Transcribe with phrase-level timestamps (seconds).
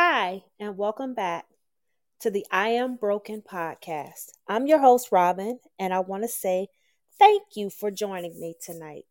[0.00, 1.46] Hi, and welcome back
[2.20, 4.30] to the I Am Broken podcast.
[4.46, 6.68] I'm your host, Robin, and I want to say
[7.18, 9.06] thank you for joining me tonight.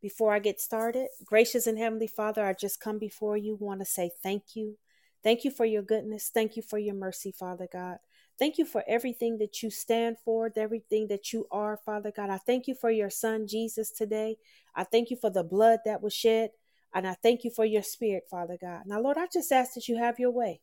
[0.00, 3.84] Before I get started, gracious and heavenly Father, I just come before you, want to
[3.84, 4.78] say thank you.
[5.24, 6.30] Thank you for your goodness.
[6.32, 7.96] Thank you for your mercy, Father God.
[8.38, 12.30] Thank you for everything that you stand for, everything that you are, Father God.
[12.30, 14.36] I thank you for your son, Jesus, today.
[14.76, 16.50] I thank you for the blood that was shed.
[16.94, 18.82] And I thank you for your spirit, Father God.
[18.86, 20.60] Now, Lord, I just ask that you have your way.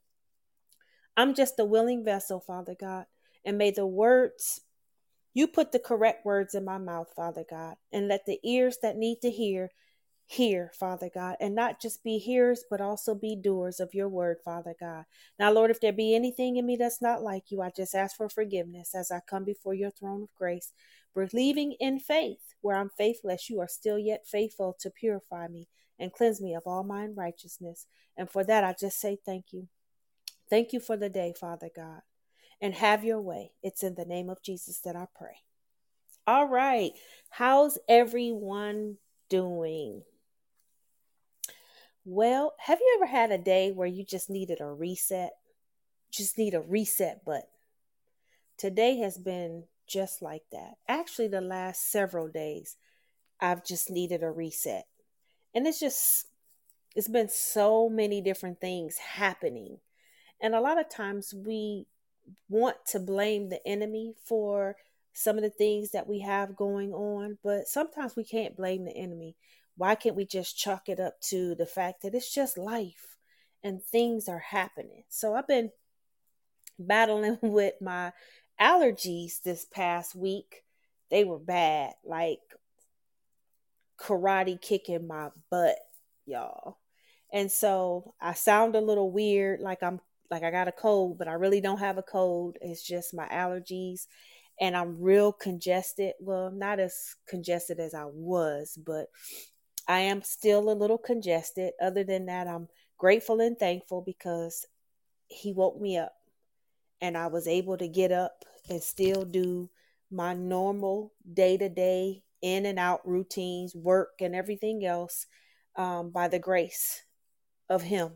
[1.15, 3.05] I'm just a willing vessel, Father God.
[3.45, 4.61] And may the words,
[5.33, 7.75] you put the correct words in my mouth, Father God.
[7.91, 9.69] And let the ears that need to hear,
[10.25, 11.37] hear, Father God.
[11.39, 15.05] And not just be hearers, but also be doers of your word, Father God.
[15.39, 18.17] Now, Lord, if there be anything in me that's not like you, I just ask
[18.17, 20.73] for forgiveness as I come before your throne of grace,
[21.13, 22.55] believing in faith.
[22.61, 25.67] Where I'm faithless, you are still yet faithful to purify me
[25.99, 27.87] and cleanse me of all my unrighteousness.
[28.17, 29.67] And for that, I just say thank you.
[30.49, 32.01] Thank you for the day, Father God.
[32.61, 33.51] And have your way.
[33.61, 35.37] It's in the name of Jesus that I pray.
[36.27, 36.91] All right.
[37.29, 38.97] How's everyone
[39.29, 40.03] doing?
[42.05, 45.31] Well, have you ever had a day where you just needed a reset?
[46.11, 47.43] Just need a reset button.
[48.57, 50.75] Today has been just like that.
[50.87, 52.77] Actually, the last several days,
[53.41, 54.85] I've just needed a reset
[55.55, 56.27] and it's just
[56.95, 59.79] it's been so many different things happening.
[60.41, 61.87] And a lot of times we
[62.49, 64.75] want to blame the enemy for
[65.13, 68.95] some of the things that we have going on but sometimes we can't blame the
[68.95, 69.35] enemy.
[69.77, 73.15] Why can't we just chalk it up to the fact that it's just life
[73.63, 75.03] and things are happening?
[75.07, 75.71] So i've been
[76.77, 78.11] battling with my
[78.59, 80.63] allergies this past week.
[81.09, 82.39] They were bad like
[83.99, 85.77] karate kicking my butt,
[86.25, 86.77] y'all.
[87.31, 89.99] And so I sound a little weird, like I'm
[90.31, 92.57] like I got a cold, but I really don't have a cold.
[92.61, 94.07] It's just my allergies.
[94.59, 96.13] And I'm real congested.
[96.19, 99.07] Well, not as congested as I was, but
[99.87, 101.73] I am still a little congested.
[101.81, 104.65] Other than that, I'm grateful and thankful because
[105.27, 106.13] he woke me up
[107.01, 109.69] and I was able to get up and still do
[110.09, 115.25] my normal day to day in and out routines, work, and everything else
[115.75, 117.01] um, by the grace
[117.67, 118.11] of Him.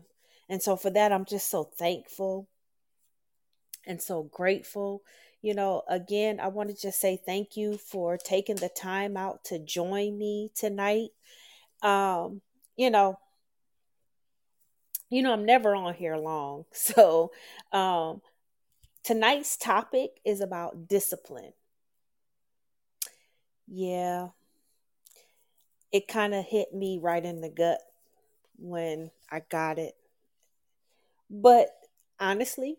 [0.48, 2.48] And so, for that, I'm just so thankful
[3.84, 5.02] and so grateful.
[5.42, 9.42] You know, again, I want to just say thank you for taking the time out
[9.46, 11.08] to join me tonight.
[11.82, 12.40] Um,
[12.76, 13.18] you know,
[15.08, 16.66] you know, I'm never on here long.
[16.72, 17.32] So,
[17.72, 18.22] um,
[19.02, 21.52] tonight's topic is about discipline
[23.72, 24.28] yeah,
[25.92, 27.80] it kind of hit me right in the gut
[28.58, 29.94] when I got it.
[31.30, 31.68] But
[32.18, 32.78] honestly,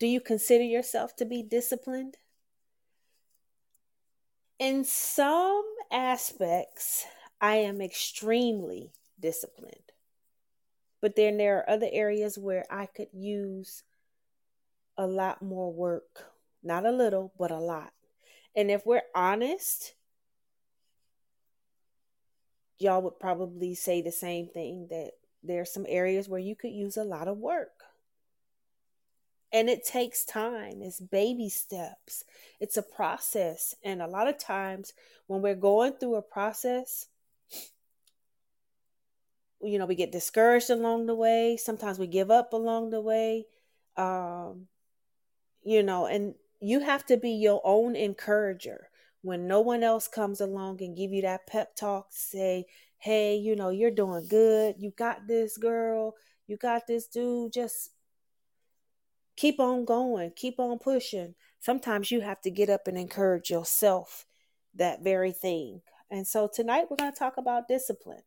[0.00, 2.16] do you consider yourself to be disciplined?
[4.58, 7.06] In some aspects,
[7.40, 9.92] I am extremely disciplined.
[11.00, 13.82] But then there are other areas where I could use
[14.96, 16.32] a lot more work.
[16.62, 17.92] Not a little, but a lot.
[18.56, 19.94] And if we're honest,
[22.84, 25.12] y'all would probably say the same thing that
[25.42, 27.82] there are some areas where you could use a lot of work.
[29.52, 32.24] And it takes time, it's baby steps,
[32.60, 33.74] it's a process.
[33.82, 34.92] And a lot of times
[35.26, 37.06] when we're going through a process,
[39.62, 41.56] you know, we get discouraged along the way.
[41.56, 43.46] Sometimes we give up along the way.
[43.96, 44.66] Um,
[45.62, 48.88] you know, and you have to be your own encourager
[49.24, 52.66] when no one else comes along and give you that pep talk say
[52.98, 54.76] hey you know you're doing good.
[54.78, 56.14] You got this girl.
[56.46, 57.52] You got this dude.
[57.52, 57.90] Just
[59.34, 60.32] keep on going.
[60.36, 61.34] Keep on pushing.
[61.58, 64.26] Sometimes you have to get up and encourage yourself
[64.74, 65.80] that very thing.
[66.10, 68.22] And so tonight we're going to talk about discipline.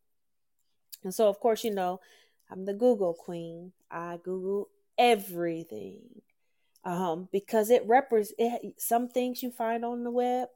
[1.04, 2.00] And so of course you know
[2.50, 3.72] i'm the google queen.
[3.92, 6.22] I google everything
[6.84, 10.48] um, because it represents some things you find on the web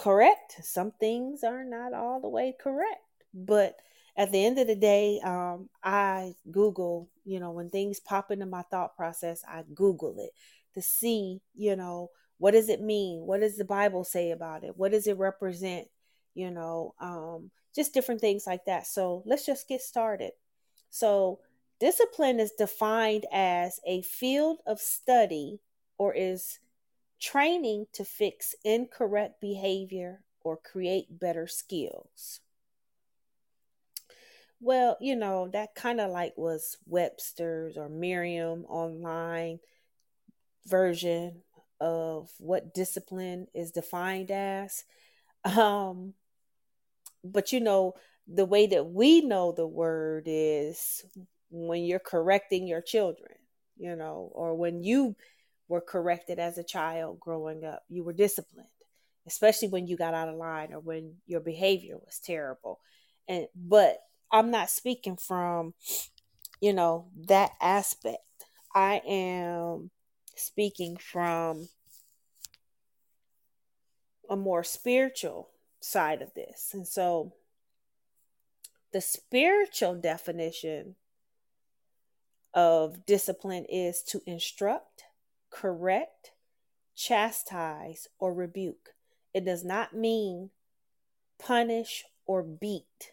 [0.00, 0.56] correct.
[0.62, 3.02] Some things are not all the way correct.
[3.34, 3.76] But
[4.16, 8.46] at the end of the day, um, I Google, you know, when things pop into
[8.46, 10.30] my thought process, I Google it
[10.74, 13.20] to see, you know, what does it mean?
[13.20, 14.76] What does the Bible say about it?
[14.76, 15.88] What does it represent?
[16.34, 18.86] You know, um, just different things like that.
[18.86, 20.32] So let's just get started.
[20.88, 21.40] So,
[21.78, 25.60] discipline is defined as a field of study
[25.98, 26.58] or is
[27.20, 32.40] training to fix incorrect behavior or create better skills.
[34.60, 39.58] well, you know, that kind of like was Webster's or Merriam online
[40.66, 41.42] version
[41.80, 44.84] of what discipline is defined as.
[45.44, 46.12] Um,
[47.24, 47.94] but you know,
[48.26, 51.04] the way that we know the word is
[51.50, 53.32] when you're correcting your children,
[53.78, 55.16] you know, or when you
[55.70, 58.66] were corrected as a child growing up, you were disciplined,
[59.26, 62.80] especially when you got out of line or when your behavior was terrible.
[63.28, 63.98] And but
[64.32, 65.74] I'm not speaking from,
[66.60, 68.18] you know, that aspect.
[68.74, 69.92] I am
[70.34, 71.68] speaking from
[74.28, 75.50] a more spiritual
[75.80, 76.70] side of this.
[76.72, 77.32] And so
[78.92, 80.96] the spiritual definition
[82.52, 85.04] of discipline is to instruct,
[85.50, 86.32] correct,
[86.94, 88.94] chastise, or rebuke.
[89.34, 90.50] It does not mean
[91.38, 93.12] punish or beat.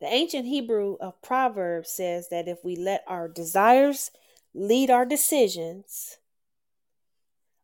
[0.00, 4.10] The ancient Hebrew of Proverbs says that if we let our desires
[4.54, 6.18] lead our decisions,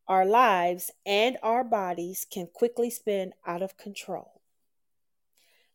[0.08, 4.40] our lives and our bodies can quickly spin out of control.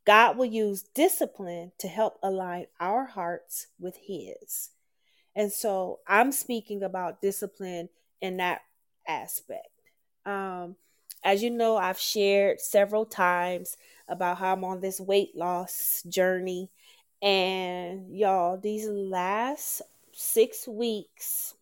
[0.06, 4.69] God will use discipline to help align our hearts with His.
[5.38, 7.89] And so I'm speaking about discipline
[8.22, 8.62] in that
[9.07, 9.69] aspect.
[10.25, 10.75] Um,
[11.24, 16.72] as you know, I've shared several times about how I'm on this weight loss journey.
[17.22, 21.54] And y'all, these last six weeks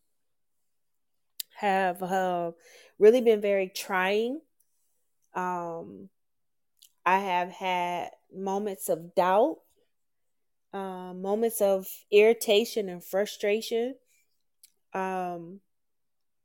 [1.58, 2.52] have uh,
[2.98, 4.40] really been very trying.
[5.34, 6.08] Um,
[7.06, 9.58] I have had moments of doubt,
[10.76, 13.96] uh, moments of irritation and frustration.
[14.94, 15.62] Um,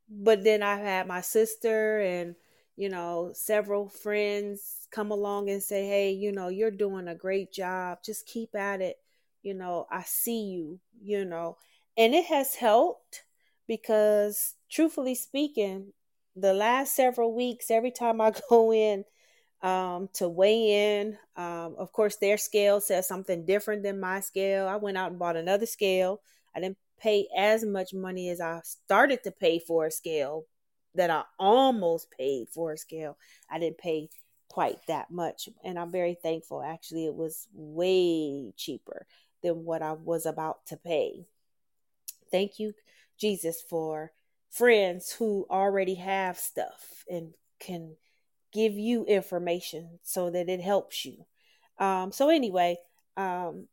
[0.08, 2.34] but then I had my sister and
[2.76, 7.52] you know several friends come along and say, "Hey, you know, you're doing a great
[7.52, 7.98] job.
[8.04, 8.98] Just keep at it.
[9.42, 10.80] You know, I see you.
[11.02, 11.56] You know."
[11.96, 13.24] And it has helped
[13.66, 15.92] because truthfully speaking,
[16.36, 19.04] the last several weeks, every time I go in
[19.62, 24.66] um, to weigh in, um, of course, their scale says something different than my scale.
[24.66, 26.20] I went out and bought another scale.
[26.54, 30.44] I didn't pay as much money as I started to pay for a scale
[30.94, 33.16] that I almost paid for a scale.
[33.50, 34.08] I didn't pay
[34.48, 35.48] quite that much.
[35.64, 36.62] And I'm very thankful.
[36.62, 39.06] Actually, it was way cheaper
[39.42, 41.26] than what I was about to pay.
[42.30, 42.74] Thank you,
[43.18, 44.12] Jesus, for
[44.50, 47.96] friends who already have stuff and can
[48.52, 51.24] give you information so that it helps you.
[51.78, 52.76] Um, so, anyway,
[53.16, 53.68] um,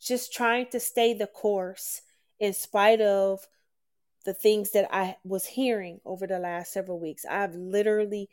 [0.00, 2.02] just trying to stay the course
[2.38, 3.46] in spite of
[4.24, 7.24] the things that I was hearing over the last several weeks.
[7.24, 8.28] I've literally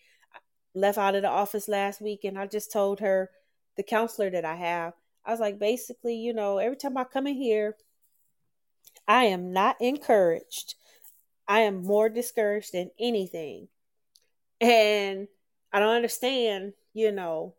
[0.73, 3.31] left out of the office last week and I just told her,
[3.77, 4.93] the counselor that I have,
[5.23, 7.75] I was like, basically, you know, every time I come in here,
[9.07, 10.75] I am not encouraged.
[11.47, 13.67] I am more discouraged than anything.
[14.59, 15.27] And
[15.71, 17.55] I don't understand, you know,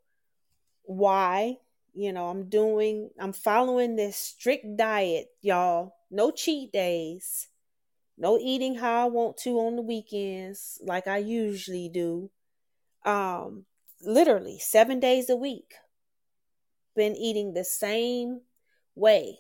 [0.82, 1.58] why.
[1.94, 5.96] You know, I'm doing, I'm following this strict diet, y'all.
[6.10, 7.49] No cheat days.
[8.16, 12.31] No eating how I want to on the weekends, like I usually do.
[13.05, 13.64] Um,
[14.02, 15.75] literally seven days a week.
[16.94, 18.40] Been eating the same
[18.94, 19.38] way.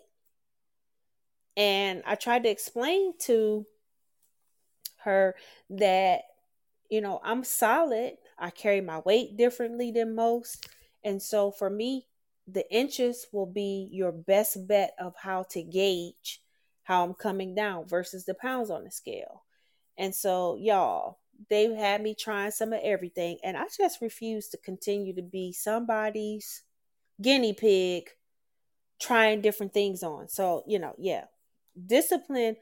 [1.56, 3.66] And I tried to explain to
[4.98, 5.34] her
[5.70, 6.22] that,
[6.88, 8.16] you know, I'm solid.
[8.38, 10.68] I carry my weight differently than most.
[11.04, 12.06] And so for me,
[12.46, 16.40] the inches will be your best bet of how to gauge
[16.88, 19.42] how I'm coming down versus the pounds on the scale.
[19.98, 21.18] And so, y'all,
[21.50, 23.38] they've had me trying some of everything.
[23.44, 26.62] And I just refuse to continue to be somebody's
[27.20, 28.08] guinea pig
[28.98, 30.28] trying different things on.
[30.28, 31.24] So, you know, yeah.
[31.86, 32.56] Discipline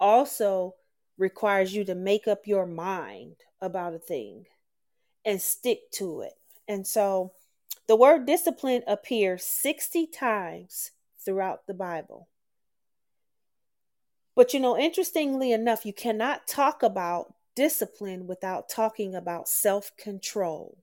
[0.00, 0.74] also
[1.16, 4.46] requires you to make up your mind about a thing
[5.24, 6.34] and stick to it.
[6.68, 7.32] And so
[7.86, 10.92] the word discipline appears 60 times
[11.24, 12.28] throughout the Bible.
[14.34, 20.78] But you know, interestingly enough, you cannot talk about discipline without talking about self control.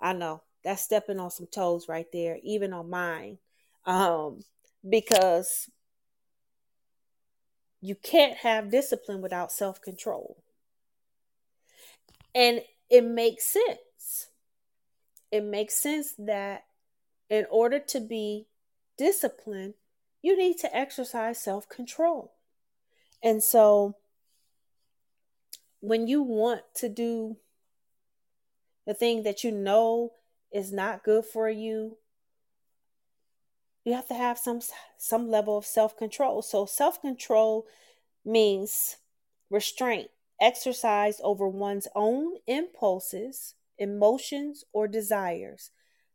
[0.00, 3.38] I know that's stepping on some toes right there, even on mine.
[3.86, 4.42] Um,
[4.86, 5.70] because
[7.80, 10.36] you can't have discipline without self control.
[12.34, 14.28] And it makes sense.
[15.30, 16.64] It makes sense that
[17.28, 18.46] in order to be
[18.96, 19.74] disciplined,
[20.22, 22.32] you need to exercise self control.
[23.22, 23.96] And so
[25.80, 27.36] when you want to do
[28.86, 30.12] the thing that you know
[30.52, 31.96] is not good for you,
[33.84, 34.60] you have to have some
[34.98, 36.42] some level of self-control.
[36.42, 37.66] So self-control
[38.24, 38.96] means
[39.48, 45.70] restraint, exercise over one's own impulses, emotions, or desires,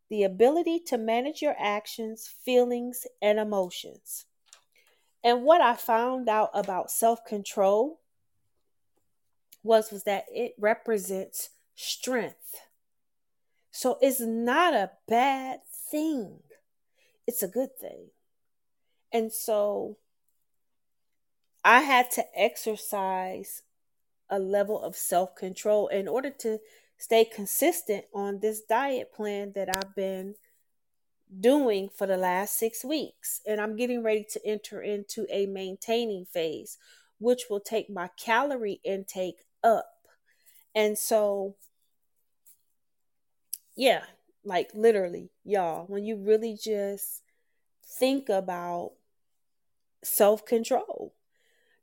[0.09, 4.25] the ability to manage your actions, feelings, and emotions.
[5.23, 7.99] And what I found out about self-control
[9.63, 12.61] was was that it represents strength.
[13.71, 15.59] So it's not a bad
[15.89, 16.39] thing.
[17.27, 18.07] It's a good thing.
[19.13, 19.97] And so
[21.63, 23.61] I had to exercise
[24.31, 26.59] a level of self-control in order to
[26.97, 30.35] stay consistent on this diet plan that I've been
[31.39, 36.25] doing for the last 6 weeks and I'm getting ready to enter into a maintaining
[36.25, 36.77] phase
[37.19, 39.85] which will take my calorie intake up.
[40.73, 41.55] And so,
[43.75, 44.01] yeah,
[44.43, 47.21] like literally, y'all, when you really just
[47.99, 48.93] think about
[50.03, 51.13] self control,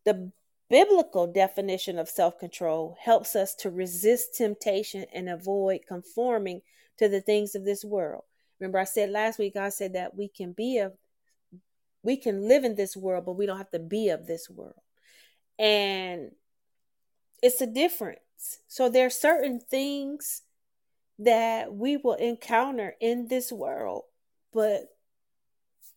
[0.05, 0.33] the
[0.71, 6.63] biblical definition of self control helps us to resist temptation and avoid conforming
[6.99, 8.25] to the things of this world.
[8.61, 10.93] Remember, I said last week, I said that we can be of,
[12.03, 14.81] we can live in this world, but we don't have to be of this world.
[15.59, 16.33] And
[17.43, 18.21] it's a difference.
[18.67, 20.43] So there are certain things
[21.19, 24.05] that we will encounter in this world,
[24.53, 24.89] but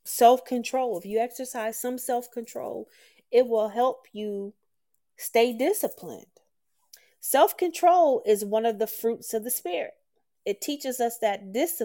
[0.03, 2.87] self control, if you exercise some self control,
[3.31, 4.53] it will help you
[5.17, 6.25] stay disciplined.
[7.19, 9.93] Self control is one of the fruits of the spirit.
[10.45, 11.83] It teaches us that dis-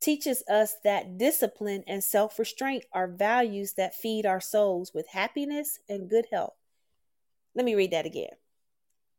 [0.00, 5.78] teaches us that discipline and self restraint are values that feed our souls with happiness
[5.88, 6.54] and good health.
[7.54, 8.36] Let me read that again.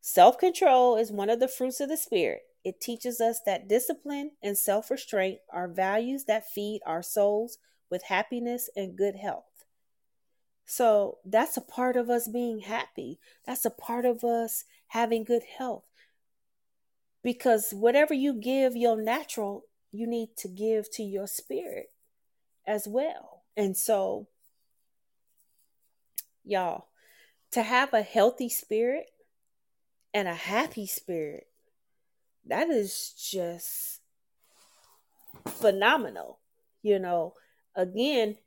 [0.02, 2.42] Self control is one of the fruits of the Spirit.
[2.64, 7.58] It teaches us that discipline and self restraint are values that feed our souls
[7.90, 9.53] with happiness and good health.
[10.66, 13.20] So that's a part of us being happy.
[13.46, 15.84] That's a part of us having good health.
[17.22, 21.92] Because whatever you give your natural, you need to give to your spirit
[22.66, 23.44] as well.
[23.56, 24.28] And so,
[26.44, 26.88] y'all,
[27.52, 29.12] to have a healthy spirit
[30.14, 31.48] and a happy spirit.
[32.46, 34.02] That is just
[35.46, 36.40] phenomenal.
[36.82, 37.34] You know,
[37.76, 38.38] again,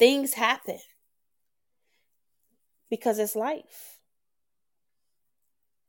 [0.00, 0.80] things happen
[2.90, 4.00] because it's life.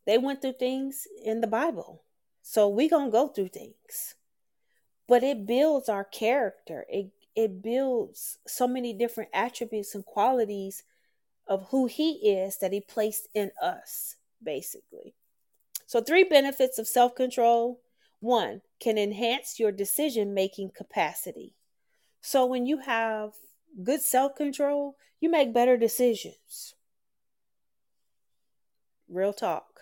[0.06, 2.04] They went through things in the Bible.
[2.44, 4.16] So we going to go through things.
[5.08, 6.86] But it builds our character.
[6.88, 10.84] It it builds so many different attributes and qualities
[11.48, 15.16] of who he is that he placed in us, basically.
[15.88, 17.80] So, three benefits of self control
[18.22, 21.56] one, can enhance your decision making capacity.
[22.22, 23.34] So, when you have
[23.84, 26.76] good self control, you make better decisions.
[29.08, 29.82] Real talk.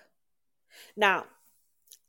[0.96, 1.26] Now,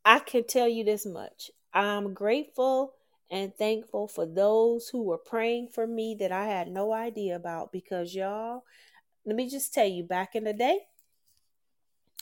[0.05, 2.95] I can tell you this much I'm grateful
[3.31, 7.71] and thankful for those who were praying for me that I had no idea about
[7.71, 8.65] because y'all,
[9.25, 10.81] let me just tell you, back in the day,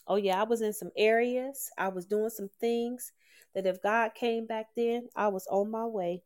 [0.06, 3.12] oh yeah, I was in some areas, I was doing some things
[3.54, 6.22] that if God came back then, I was on my way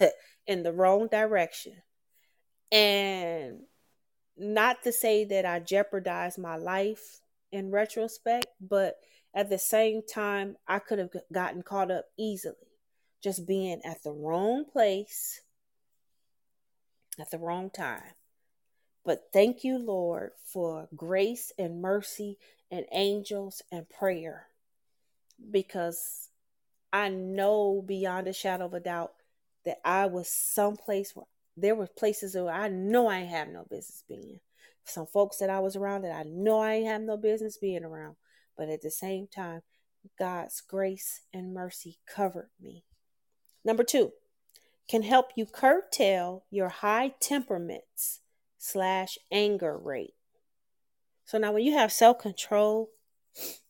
[0.46, 1.74] in the wrong direction.
[2.72, 3.60] And
[4.36, 7.20] not to say that I jeopardized my life
[7.52, 8.96] in retrospect, but
[9.34, 12.54] at the same time, I could have gotten caught up easily
[13.22, 15.40] just being at the wrong place
[17.18, 18.02] at the wrong time.
[19.04, 22.38] But thank you, Lord, for grace and mercy
[22.70, 24.46] and angels and prayer.
[25.50, 26.30] Because
[26.92, 29.12] I know beyond a shadow of a doubt
[29.64, 34.04] that I was someplace where there were places where I know I have no business
[34.08, 34.40] being.
[34.84, 38.16] Some folks that I was around that I know I have no business being around.
[38.56, 39.62] But at the same time,
[40.18, 42.84] God's grace and mercy covered me.
[43.64, 44.12] Number two,
[44.88, 48.20] can help you curtail your high temperaments
[48.58, 50.14] slash anger rate.
[51.24, 52.90] So now when you have self control,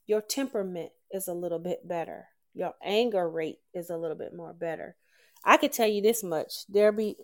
[0.06, 2.26] your temperament is a little bit better.
[2.52, 4.96] Your anger rate is a little bit more better.
[5.44, 6.66] I could tell you this much.
[6.68, 7.16] There be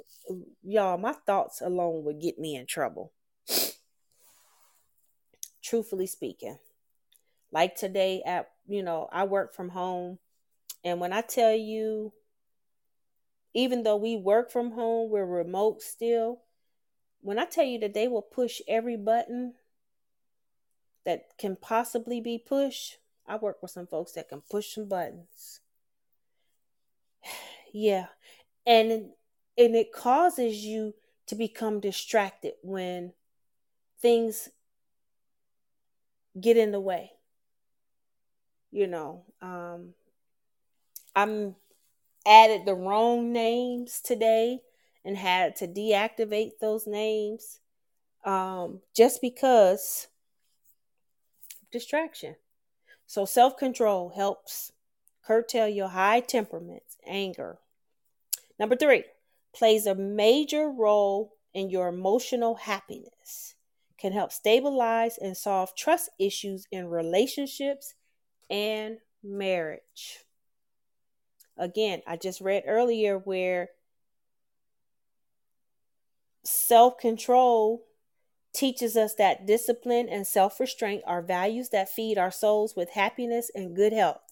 [0.62, 3.12] y'all, my thoughts alone would get me in trouble.
[5.62, 6.59] Truthfully speaking.
[7.50, 10.19] Like today at you know, I work from home
[10.85, 12.12] and when I tell you
[13.53, 16.43] even though we work from home, we're remote still
[17.23, 19.55] when I tell you that they will push every button
[21.05, 25.61] that can possibly be pushed, I work with some folks that can push some buttons.
[27.73, 28.07] Yeah.
[28.67, 28.91] and
[29.59, 30.95] and it causes you
[31.27, 33.12] to become distracted when
[34.00, 34.49] things
[36.41, 37.11] get in the way
[38.71, 39.95] you know um
[41.17, 41.55] i'm
[42.27, 44.61] added the wrong names today
[45.05, 47.61] and had to deactivate those names
[48.25, 50.09] um just because
[51.73, 52.37] distraction
[53.07, 54.73] so self-control helps
[55.31, 57.59] curtail your high temperaments anger
[58.59, 59.05] number three
[59.55, 63.55] plays a major role in your emotional happiness
[64.01, 67.95] can help stabilize and solve trust issues in relationships
[68.49, 70.25] and marriage.
[71.59, 73.69] Again, I just read earlier where
[76.43, 77.85] self control
[78.55, 83.51] teaches us that discipline and self restraint are values that feed our souls with happiness
[83.55, 84.30] and good health.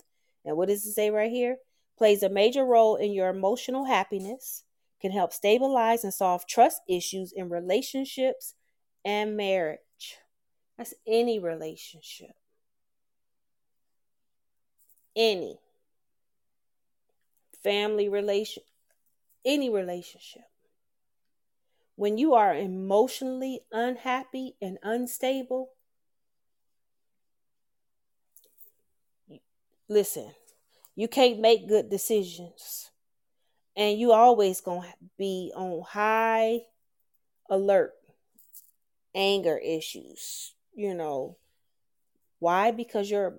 [0.49, 1.59] And what does it say right here?
[1.99, 4.64] Plays a major role in your emotional happiness,
[5.00, 8.55] can help stabilize and solve trust issues in relationships
[9.05, 10.17] and marriage.
[10.76, 12.31] That's any relationship.
[15.14, 15.59] Any
[17.62, 18.62] family relation,
[19.45, 20.45] any relationship.
[21.97, 25.73] When you are emotionally unhappy and unstable,
[29.88, 30.31] listen,
[30.99, 32.90] you can't make good decisions.
[33.76, 36.62] And you always going to be on high
[37.49, 37.93] alert
[39.14, 41.37] anger issues, you know.
[42.40, 42.73] Why?
[42.73, 43.37] Because your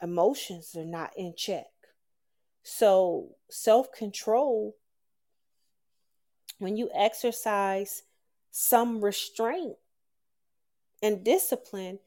[0.00, 1.66] emotions are not in check.
[2.62, 4.76] So, self control,
[6.58, 8.04] when you exercise
[8.52, 9.74] some restraint
[11.02, 11.98] and discipline,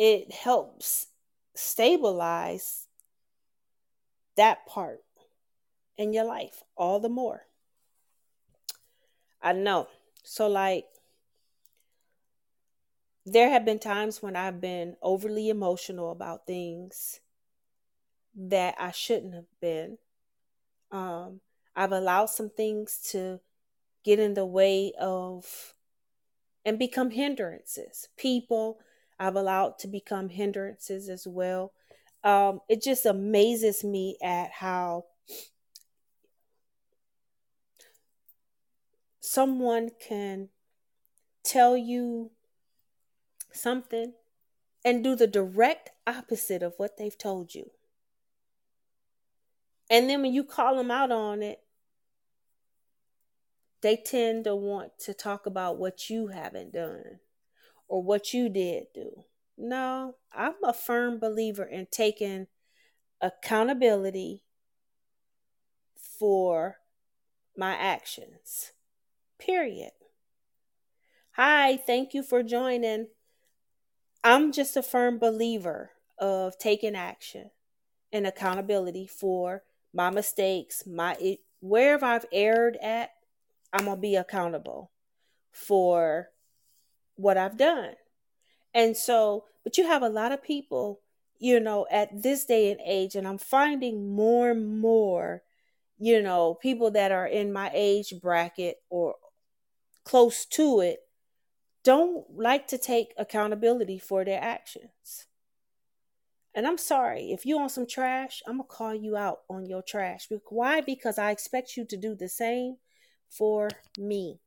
[0.00, 1.06] it helps
[1.54, 2.87] stabilize
[4.38, 5.02] that part
[5.96, 7.42] in your life all the more.
[9.42, 9.88] I know.
[10.22, 10.86] So, like,
[13.26, 17.20] there have been times when I've been overly emotional about things
[18.34, 19.98] that I shouldn't have been.
[20.90, 21.40] Um,
[21.74, 23.40] I've allowed some things to
[24.04, 25.74] get in the way of
[26.64, 28.08] and become hindrances.
[28.16, 28.78] People
[29.18, 31.72] I've allowed to become hindrances as well.
[32.28, 35.06] Um, it just amazes me at how
[39.18, 40.50] someone can
[41.42, 42.32] tell you
[43.50, 44.12] something
[44.84, 47.70] and do the direct opposite of what they've told you.
[49.88, 51.60] And then when you call them out on it,
[53.80, 57.20] they tend to want to talk about what you haven't done
[57.88, 59.24] or what you did do.
[59.60, 62.46] No, I'm a firm believer in taking
[63.20, 64.44] accountability
[65.96, 66.76] for
[67.56, 68.72] my actions.
[69.36, 69.90] Period.
[71.32, 73.08] Hi, thank you for joining.
[74.22, 77.50] I'm just a firm believer of taking action
[78.12, 83.10] and accountability for my mistakes, my wherever I've erred at,
[83.72, 84.92] I'm gonna be accountable
[85.50, 86.28] for
[87.16, 87.94] what I've done.
[88.74, 91.00] And so, but you have a lot of people,
[91.38, 95.42] you know, at this day and age, and I'm finding more and more,
[95.98, 99.16] you know, people that are in my age bracket or
[100.04, 101.00] close to it
[101.84, 105.26] don't like to take accountability for their actions.
[106.54, 109.82] And I'm sorry, if you on some trash, I'm gonna call you out on your
[109.82, 110.28] trash.
[110.48, 110.80] Why?
[110.80, 112.78] Because I expect you to do the same
[113.28, 114.40] for me.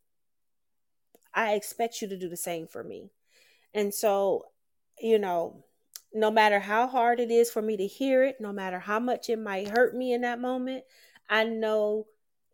[1.33, 3.11] I expect you to do the same for me.
[3.73, 4.47] And so,
[4.99, 5.63] you know,
[6.13, 9.29] no matter how hard it is for me to hear it, no matter how much
[9.29, 10.83] it might hurt me in that moment,
[11.29, 12.07] I know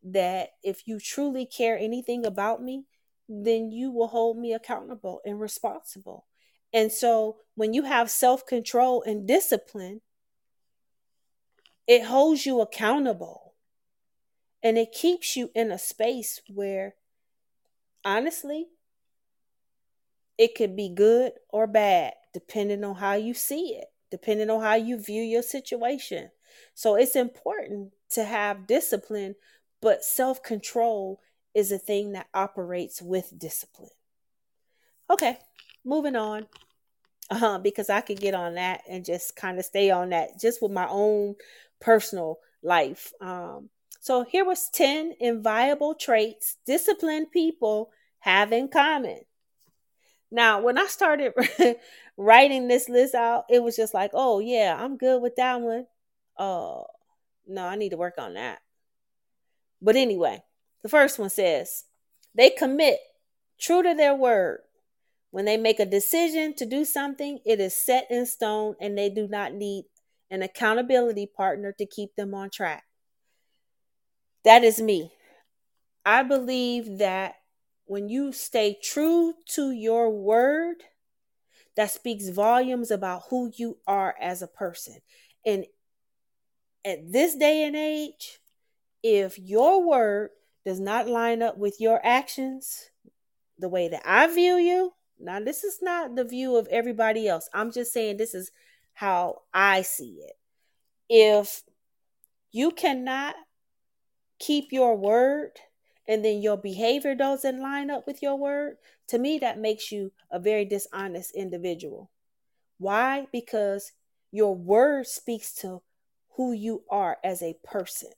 [0.03, 2.85] that if you truly care anything about me,
[3.27, 6.27] then you will hold me accountable and responsible.
[6.73, 10.01] And so when you have self control and discipline,
[11.87, 13.55] it holds you accountable
[14.61, 16.95] and it keeps you in a space where,
[18.03, 18.67] honestly,
[20.37, 24.75] it could be good or bad, depending on how you see it, depending on how
[24.75, 26.29] you view your situation.
[26.73, 29.35] So it's important to have discipline,
[29.81, 31.21] but self control
[31.53, 33.89] is a thing that operates with discipline.
[35.09, 35.37] Okay,
[35.83, 36.47] moving on.
[37.29, 40.61] Uh, because I could get on that and just kind of stay on that just
[40.61, 41.35] with my own
[41.81, 43.11] personal life.
[43.19, 43.69] Um,
[43.99, 49.19] so here was 10 inviolable traits disciplined people have in common.
[50.31, 51.33] Now, when I started
[52.17, 55.85] writing this list out, it was just like, oh yeah, I'm good with that one.
[56.37, 56.85] Oh,
[57.47, 58.59] no, I need to work on that.
[59.81, 60.43] But anyway,
[60.83, 61.85] the first one says
[62.35, 62.99] they commit
[63.59, 64.61] true to their word.
[65.31, 69.09] When they make a decision to do something, it is set in stone and they
[69.09, 69.85] do not need
[70.31, 72.83] an accountability partner to keep them on track.
[74.45, 75.11] That is me.
[76.05, 77.35] I believe that
[77.87, 80.83] when you stay true to your word,
[81.75, 84.97] that speaks volumes about who you are as a person.
[85.45, 85.65] And
[86.83, 88.39] at this day and age,
[89.03, 90.31] if your word
[90.65, 92.89] does not line up with your actions,
[93.59, 97.49] the way that I view you, now this is not the view of everybody else.
[97.53, 98.51] I'm just saying this is
[98.93, 100.33] how I see it.
[101.09, 101.63] If
[102.51, 103.35] you cannot
[104.39, 105.51] keep your word
[106.07, 110.11] and then your behavior doesn't line up with your word, to me, that makes you
[110.31, 112.09] a very dishonest individual.
[112.77, 113.27] Why?
[113.31, 113.91] Because
[114.31, 115.81] your word speaks to
[116.31, 118.11] who you are as a person.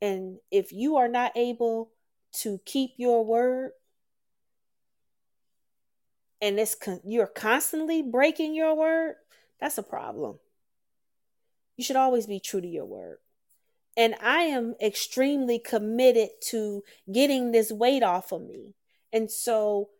[0.00, 1.90] And if you are not able
[2.32, 3.72] to keep your word,
[6.40, 9.16] and it's con- you're constantly breaking your word,
[9.60, 10.38] that's a problem.
[11.76, 13.18] You should always be true to your word.
[14.00, 16.82] And I am extremely committed to
[17.12, 18.72] getting this weight off of me.
[19.12, 19.90] And so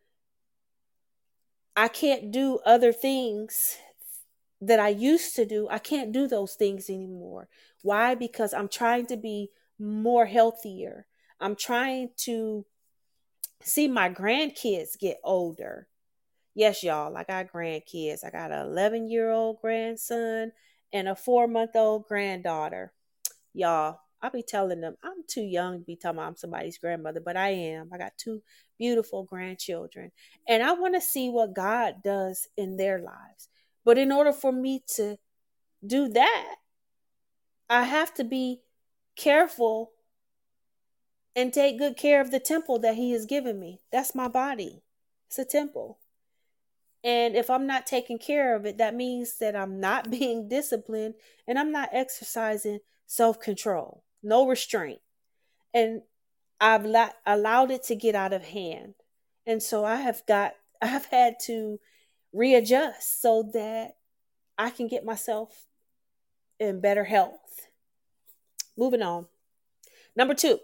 [1.77, 3.77] I can't do other things
[4.63, 5.69] that I used to do.
[5.71, 7.51] I can't do those things anymore.
[7.83, 8.15] Why?
[8.15, 11.07] Because I'm trying to be more healthier.
[11.39, 12.65] I'm trying to
[13.63, 15.89] see my grandkids get older.
[16.55, 18.25] Yes, y'all, I got grandkids.
[18.25, 20.53] I got an 11 year old grandson
[20.91, 22.95] and a four month old granddaughter.
[23.53, 27.37] Y'all, I'll be telling them I'm too young to be telling I'm somebody's grandmother, but
[27.37, 27.91] I am.
[27.93, 28.43] I got two
[28.79, 30.13] beautiful grandchildren.
[30.47, 33.49] And I want to see what God does in their lives.
[33.85, 35.17] But in order for me to
[35.87, 36.57] do that,
[37.69, 38.61] I have to be
[39.17, 39.93] careful
[41.37, 43.81] and take good care of the temple that He has given me.
[43.91, 44.83] That's my body,
[45.29, 45.99] it's a temple.
[47.03, 51.15] And if I'm not taking care of it, that means that I'm not being disciplined
[51.47, 55.01] and I'm not exercising self control, no restraint.
[55.75, 56.03] And
[56.61, 58.95] I've la- allowed it to get out of hand.
[59.45, 61.81] And so I have got, I've had to
[62.33, 63.97] readjust so that
[64.57, 65.67] I can get myself
[66.61, 67.67] in better health.
[68.77, 69.27] Moving on.
[70.15, 70.61] Number two,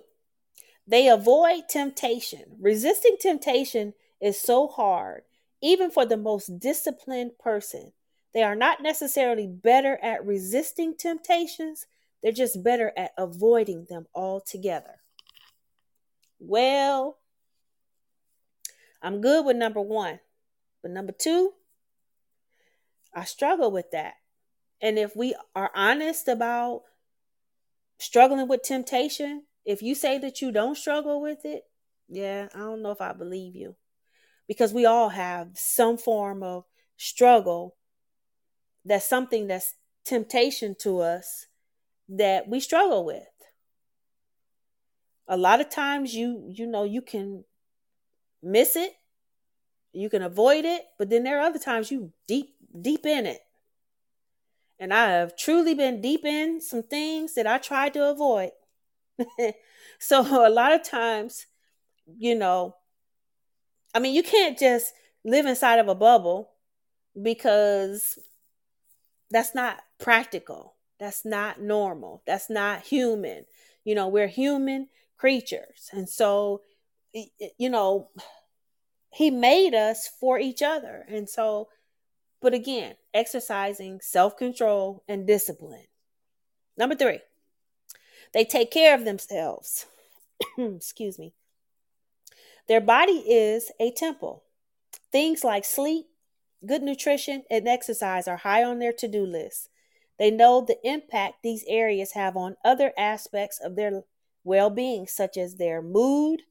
[0.86, 2.44] they avoid temptation.
[2.60, 5.22] Resisting temptation is so hard,
[5.60, 7.92] even for the most disciplined person.
[8.32, 11.86] They are not necessarily better at resisting temptations,
[12.26, 14.96] they're just better at avoiding them altogether.
[16.40, 17.18] Well,
[19.00, 20.18] I'm good with number one.
[20.82, 21.52] But number two,
[23.14, 24.14] I struggle with that.
[24.80, 26.82] And if we are honest about
[28.00, 31.62] struggling with temptation, if you say that you don't struggle with it,
[32.08, 33.76] yeah, I don't know if I believe you.
[34.48, 36.64] Because we all have some form of
[36.96, 37.76] struggle
[38.84, 41.46] that's something that's temptation to us
[42.08, 43.24] that we struggle with.
[45.28, 47.44] A lot of times you you know you can
[48.42, 48.92] miss it,
[49.92, 53.40] you can avoid it, but then there are other times you deep deep in it.
[54.78, 58.50] And I have truly been deep in some things that I tried to avoid.
[59.98, 61.46] so a lot of times,
[62.06, 62.76] you know,
[63.94, 64.92] I mean, you can't just
[65.24, 66.50] live inside of a bubble
[67.20, 68.18] because
[69.30, 70.75] that's not practical.
[70.98, 72.22] That's not normal.
[72.26, 73.44] That's not human.
[73.84, 75.90] You know, we're human creatures.
[75.92, 76.62] And so,
[77.12, 78.08] you know,
[79.10, 81.04] he made us for each other.
[81.08, 81.68] And so,
[82.40, 85.86] but again, exercising self control and discipline.
[86.76, 87.20] Number three,
[88.34, 89.86] they take care of themselves.
[90.58, 91.32] Excuse me.
[92.68, 94.42] Their body is a temple.
[95.12, 96.06] Things like sleep,
[96.64, 99.70] good nutrition, and exercise are high on their to do list.
[100.18, 104.02] They know the impact these areas have on other aspects of their
[104.44, 106.42] well being, such as their mood,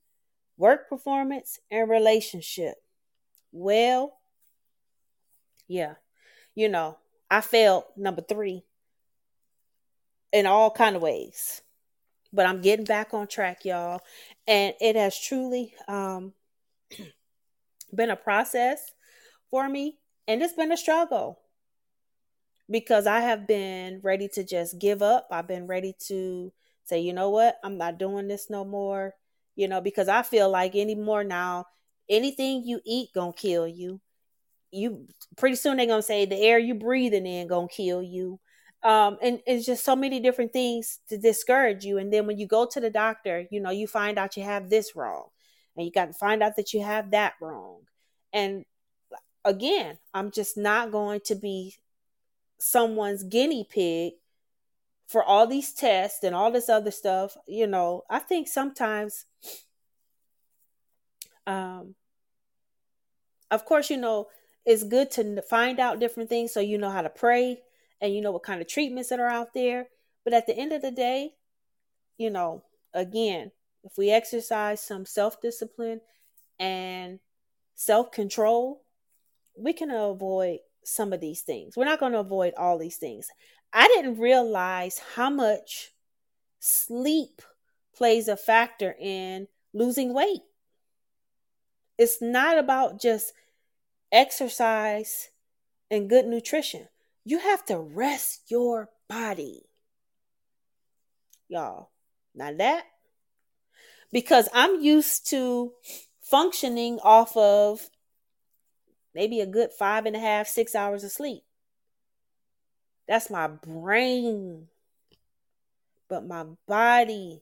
[0.58, 2.75] work performance, and relationship.
[3.51, 4.17] Well,
[5.67, 5.95] yeah,
[6.54, 6.97] you know,
[7.30, 8.63] I failed number three
[10.32, 11.62] in all kind of ways,
[12.32, 14.01] but I'm getting back on track, y'all,
[14.45, 16.34] and it has truly um,
[17.95, 18.91] been a process
[19.49, 19.97] for me,
[20.28, 21.39] and it's been a struggle
[22.69, 25.28] because I have been ready to just give up.
[25.32, 26.51] I've been ready to
[26.84, 29.13] say, you know what, I'm not doing this no more.
[29.56, 31.65] You know, because I feel like anymore now,
[32.10, 34.01] anything you eat gonna kill you.
[34.71, 38.39] You pretty soon they're gonna say the air you breathing in gonna kill you.
[38.84, 41.97] Um, and it's just so many different things to discourage you.
[41.97, 44.69] And then when you go to the doctor, you know, you find out you have
[44.69, 45.30] this wrong,
[45.75, 47.80] and you got to find out that you have that wrong.
[48.32, 48.65] And
[49.43, 51.75] again, I'm just not going to be
[52.57, 54.13] someone's guinea pig
[55.07, 57.37] for all these tests and all this other stuff.
[57.47, 59.25] You know, I think sometimes,
[61.45, 61.95] um,
[63.51, 64.27] of course, you know,
[64.65, 67.59] it's good to find out different things so you know how to pray
[68.01, 69.87] and you know what kind of treatments that are out there.
[70.23, 71.35] But at the end of the day,
[72.17, 72.63] you know,
[72.93, 73.51] again,
[73.83, 76.01] if we exercise some self discipline
[76.59, 77.19] and
[77.75, 78.81] self control,
[79.55, 81.76] we can avoid some of these things.
[81.76, 83.30] We're not going to avoid all these things.
[83.74, 85.91] I didn't realize how much
[86.60, 87.41] sleep
[87.95, 90.41] plays a factor in losing weight.
[91.98, 93.34] It's not about just
[94.12, 95.30] exercise
[95.89, 96.88] and good nutrition.
[97.24, 99.63] You have to rest your body.
[101.48, 101.89] Y'all,
[102.34, 102.86] now that,
[104.12, 105.74] because I'm used to
[106.21, 107.89] functioning off of
[109.15, 111.43] maybe a good five and a half, six hours of sleep.
[113.08, 114.67] That's my brain.
[116.08, 117.41] But my body,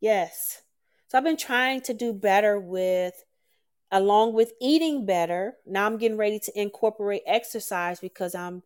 [0.00, 0.62] yes.
[1.08, 3.24] So I've been trying to do better with,
[3.90, 5.56] along with eating better.
[5.66, 8.62] Now I'm getting ready to incorporate exercise because I'm,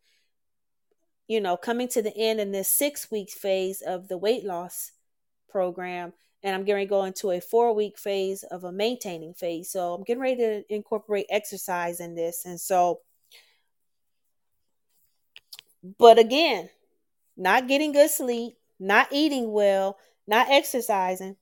[1.29, 4.93] you know, coming to the end in this six week phase of the weight loss
[5.49, 9.35] program and I'm getting ready to go into a four week phase of a maintaining
[9.35, 9.71] phase.
[9.71, 12.45] So I'm getting ready to incorporate exercise in this.
[12.45, 13.01] And so,
[15.99, 16.71] but again,
[17.37, 21.37] not getting good sleep, not eating well, not exercising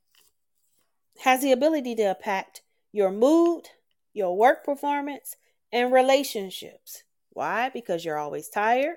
[1.21, 3.65] has the ability to impact your mood,
[4.13, 5.37] your work performance,
[5.73, 7.03] and relationships.
[7.31, 7.71] Why?
[7.71, 8.97] Because you're always tired.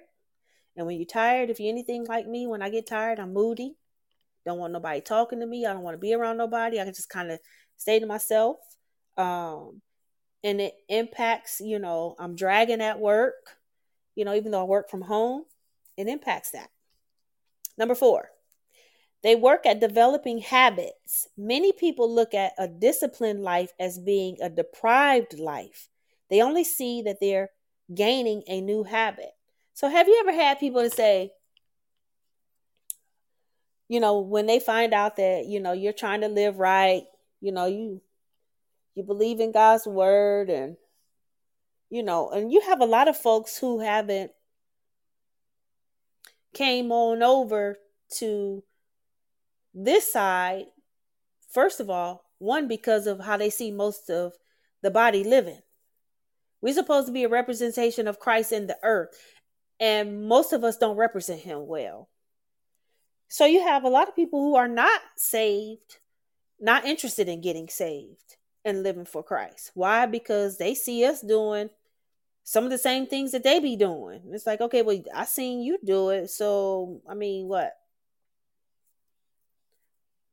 [0.75, 3.75] And when you're tired, if you're anything like me, when I get tired, I'm moody.
[4.45, 5.65] Don't want nobody talking to me.
[5.65, 6.79] I don't want to be around nobody.
[6.79, 7.39] I can just kind of
[7.77, 8.57] stay to myself.
[9.17, 9.81] Um,
[10.43, 13.57] and it impacts, you know, I'm dragging at work,
[14.15, 15.43] you know, even though I work from home,
[15.97, 16.69] it impacts that.
[17.77, 18.29] Number four,
[19.21, 21.27] they work at developing habits.
[21.37, 25.89] Many people look at a disciplined life as being a deprived life.
[26.29, 27.49] They only see that they're
[27.93, 29.31] gaining a new habit.
[29.73, 31.31] So, have you ever had people to say,
[33.89, 37.03] you know, when they find out that, you know, you're trying to live right,
[37.41, 38.01] you know, you
[38.95, 40.77] you believe in God's word and
[41.89, 44.31] you know, and you have a lot of folks who haven't
[46.53, 47.77] came on over
[48.17, 48.63] to
[49.73, 50.65] this side
[51.49, 54.33] first of all, one because of how they see most of
[54.81, 55.59] the body living.
[56.61, 59.09] We're supposed to be a representation of Christ in the earth,
[59.79, 62.09] and most of us don't represent him well.
[63.29, 65.99] So you have a lot of people who are not saved,
[66.59, 69.71] not interested in getting saved and living for Christ.
[69.75, 70.07] Why?
[70.07, 71.69] Because they see us doing
[72.43, 74.21] some of the same things that they be doing.
[74.31, 76.31] It's like, okay, well, I seen you do it.
[76.31, 77.73] So, I mean, what?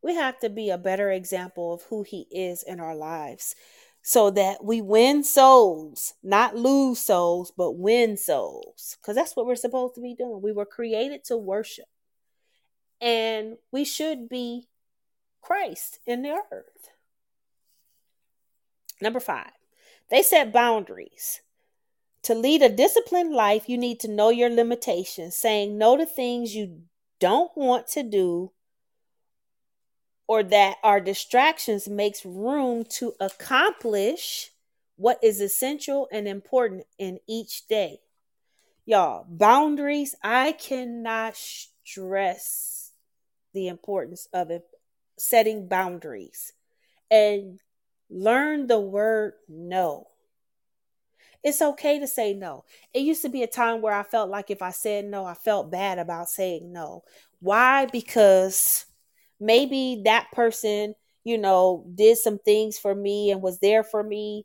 [0.03, 3.55] We have to be a better example of who he is in our lives
[4.01, 8.97] so that we win souls, not lose souls, but win souls.
[9.03, 10.41] Because that's what we're supposed to be doing.
[10.41, 11.87] We were created to worship
[13.01, 14.69] and we should be
[15.41, 16.91] Christ in the earth.
[19.01, 19.51] Number five,
[20.11, 21.43] they set boundaries.
[22.23, 26.55] To lead a disciplined life, you need to know your limitations, saying no to things
[26.55, 26.83] you
[27.21, 28.51] don't want to do
[30.27, 34.51] or that are distractions makes room to accomplish
[34.97, 38.01] what is essential and important in each day.
[38.85, 42.76] Y'all, boundaries, I cannot stress
[43.57, 44.63] the importance of it,
[45.19, 46.53] setting boundaries
[47.11, 47.59] and
[48.11, 50.07] learn the word no.
[51.43, 52.65] It's okay to say no.
[52.93, 55.33] It used to be a time where I felt like if I said no, I
[55.35, 57.03] felt bad about saying no.
[57.41, 57.87] Why?
[57.87, 58.85] Because
[59.41, 64.45] maybe that person, you know, did some things for me and was there for me.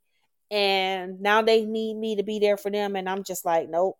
[0.49, 2.95] And now they need me to be there for them.
[2.95, 3.97] And I'm just like, nope,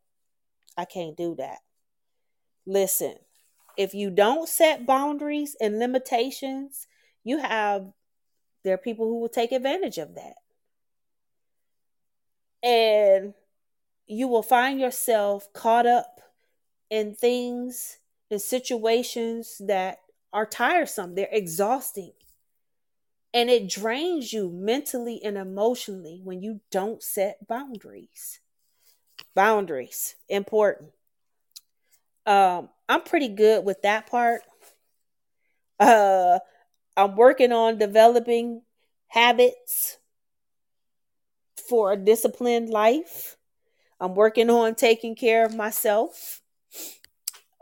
[0.77, 1.57] I can't do that.
[2.65, 3.15] Listen,
[3.77, 6.87] if you don't set boundaries and limitations,
[7.23, 7.91] you have
[8.63, 10.35] there are people who will take advantage of that.
[12.63, 13.33] And
[14.05, 16.21] you will find yourself caught up
[16.89, 17.97] in things
[18.29, 19.99] in situations that
[20.31, 22.13] are tiresome, they're exhausting.
[23.33, 28.39] And it drains you mentally and emotionally when you don't set boundaries.
[29.33, 30.91] Boundaries, important.
[32.25, 34.41] Um, I'm pretty good with that part.
[35.79, 36.39] Uh,
[36.95, 38.61] I'm working on developing
[39.07, 39.97] habits
[41.67, 43.37] for a disciplined life.
[43.99, 46.41] I'm working on taking care of myself.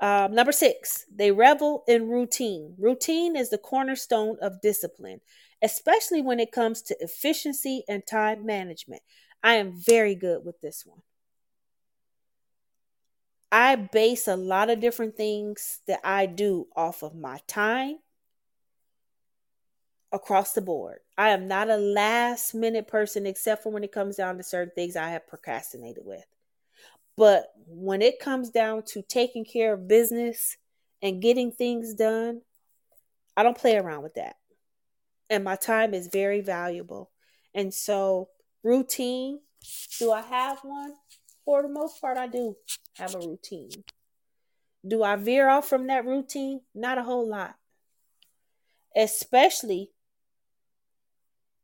[0.02, 2.76] Um, number six, they revel in routine.
[2.78, 5.20] Routine is the cornerstone of discipline,
[5.62, 9.02] especially when it comes to efficiency and time management.
[9.44, 11.02] I am very good with this one.
[13.52, 17.98] I base a lot of different things that I do off of my time
[20.12, 21.00] across the board.
[21.18, 24.74] I am not a last minute person except for when it comes down to certain
[24.76, 26.26] things I have procrastinated with.
[27.18, 30.58] But when it comes down to taking care of business
[31.02, 32.42] and getting things done,
[33.36, 34.36] I don't play around with that.
[35.30, 37.12] And my time is very valuable.
[37.54, 38.30] And so,
[38.64, 39.40] routine,
[40.00, 40.94] do I have one?
[41.50, 42.56] For the most part, I do
[42.94, 43.72] have a routine.
[44.88, 46.62] Do I veer off from that routine?
[46.76, 47.56] Not a whole lot.
[48.96, 49.90] Especially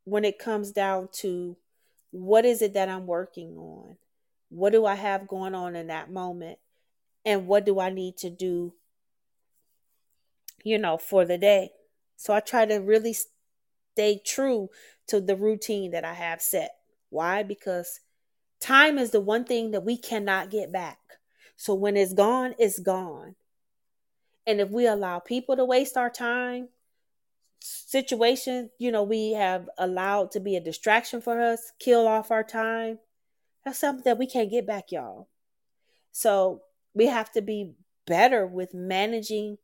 [0.02, 1.56] when it comes down to
[2.10, 3.96] what is it that I'm working on?
[4.48, 6.58] What do I have going on in that moment?
[7.24, 8.74] And what do I need to do,
[10.64, 11.70] you know, for the day?
[12.16, 13.14] So I try to really
[13.92, 14.68] stay true
[15.06, 16.74] to the routine that I have set.
[17.08, 17.44] Why?
[17.44, 18.00] Because
[18.60, 20.98] time is the one thing that we cannot get back.
[21.56, 23.34] So when it's gone, it's gone.
[24.46, 26.68] And if we allow people to waste our time,
[27.60, 32.44] situations, you know, we have allowed to be a distraction for us, kill off our
[32.44, 32.98] time,
[33.64, 35.28] that's something that we can't get back, y'all.
[36.12, 36.62] So
[36.94, 37.72] we have to be
[38.06, 39.58] better with managing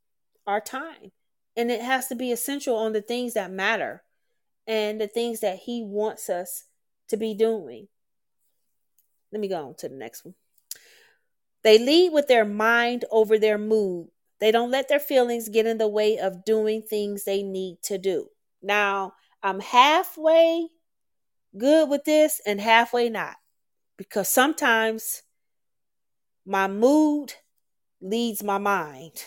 [0.47, 1.13] our time.
[1.57, 4.03] And it has to be essential on the things that matter
[4.67, 6.65] and the things that He wants us
[7.09, 7.89] to be doing.
[9.33, 10.35] Let me go on to the next one.
[11.63, 14.09] They lead with their mind over their mood.
[14.41, 17.99] They don't let their feelings get in the way of doing things they need to
[17.99, 18.29] do.
[18.61, 20.69] Now, I'm halfway
[21.57, 23.37] good with this and halfway not
[23.97, 25.23] because sometimes
[26.45, 27.35] my mood
[28.01, 29.25] leads my mind.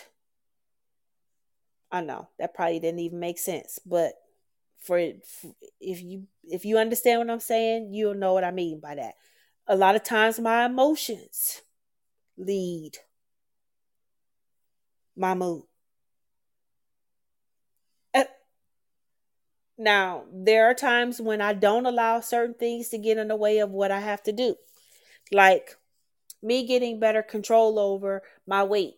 [1.90, 4.12] I know that probably didn't even make sense, but
[4.78, 8.96] for if you if you understand what I'm saying, you'll know what I mean by
[8.96, 9.14] that.
[9.68, 11.62] A lot of times my emotions
[12.38, 12.98] lead
[15.16, 15.64] my mood.
[18.14, 18.24] Uh,
[19.78, 23.58] now, there are times when I don't allow certain things to get in the way
[23.58, 24.56] of what I have to do.
[25.32, 25.76] Like
[26.42, 28.96] me getting better control over my weight.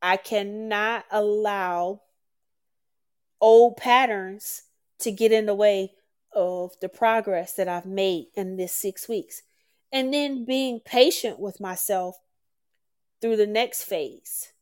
[0.00, 2.02] I cannot allow
[3.40, 4.62] old patterns
[5.00, 5.92] to get in the way
[6.32, 9.42] of the progress that I've made in this six weeks.
[9.96, 12.18] And then being patient with myself
[13.22, 14.52] through the next phase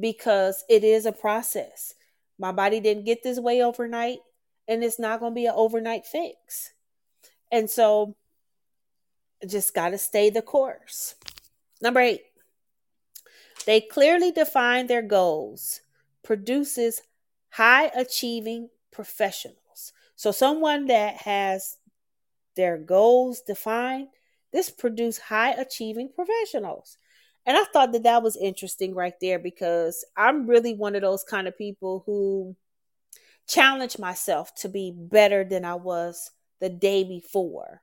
[0.00, 1.94] because it is a process.
[2.36, 4.18] My body didn't get this way overnight,
[4.66, 6.72] and it's not going to be an overnight fix.
[7.52, 8.16] And so
[9.46, 11.14] just got to stay the course.
[11.80, 12.22] Number eight,
[13.66, 15.82] they clearly define their goals,
[16.24, 17.02] produces
[17.50, 19.92] high achieving professionals.
[20.16, 21.76] So, someone that has
[22.56, 24.08] their goals defined,
[24.52, 26.98] this produced high achieving professionals.
[27.44, 31.24] And I thought that that was interesting right there because I'm really one of those
[31.24, 32.56] kind of people who
[33.48, 37.82] challenge myself to be better than I was the day before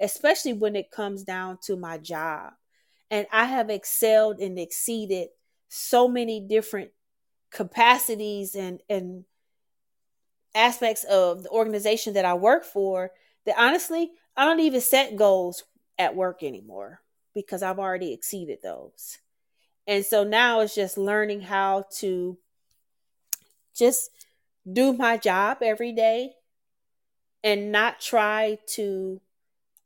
[0.00, 2.54] especially when it comes down to my job.
[3.10, 5.28] And I have excelled and exceeded
[5.68, 6.90] so many different
[7.50, 9.24] capacities and, and
[10.54, 13.10] aspects of the organization that I work for
[13.44, 15.64] that honestly, I don't even set goals
[16.00, 17.02] at work anymore
[17.34, 19.18] because I've already exceeded those.
[19.86, 22.38] And so now it's just learning how to
[23.76, 24.10] just
[24.70, 26.32] do my job every day
[27.44, 29.20] and not try to